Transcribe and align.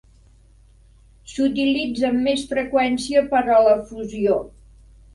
S'utilitza 1.33 2.09
amb 2.11 2.25
més 2.31 2.49
freqüència 2.57 3.25
per 3.35 3.45
a 3.45 3.63
la 3.71 3.81
fusió. 3.93 4.45